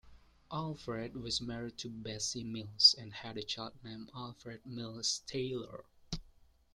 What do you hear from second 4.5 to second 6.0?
Mills Taylor.